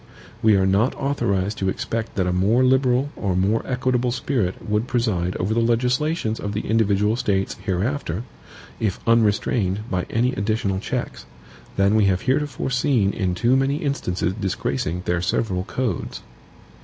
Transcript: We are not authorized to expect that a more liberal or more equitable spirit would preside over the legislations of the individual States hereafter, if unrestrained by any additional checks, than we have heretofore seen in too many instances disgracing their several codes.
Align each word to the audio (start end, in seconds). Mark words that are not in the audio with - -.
We 0.41 0.55
are 0.55 0.65
not 0.65 0.95
authorized 0.95 1.59
to 1.59 1.69
expect 1.69 2.15
that 2.15 2.25
a 2.25 2.33
more 2.33 2.63
liberal 2.63 3.09
or 3.15 3.35
more 3.35 3.61
equitable 3.67 4.11
spirit 4.11 4.67
would 4.67 4.87
preside 4.87 5.35
over 5.37 5.53
the 5.53 5.59
legislations 5.59 6.39
of 6.39 6.53
the 6.53 6.61
individual 6.61 7.15
States 7.15 7.53
hereafter, 7.63 8.23
if 8.79 8.99
unrestrained 9.05 9.81
by 9.91 10.07
any 10.09 10.33
additional 10.33 10.79
checks, 10.79 11.27
than 11.75 11.93
we 11.93 12.05
have 12.05 12.21
heretofore 12.23 12.71
seen 12.71 13.13
in 13.13 13.35
too 13.35 13.55
many 13.55 13.75
instances 13.75 14.33
disgracing 14.33 15.03
their 15.05 15.21
several 15.21 15.65
codes. 15.65 16.21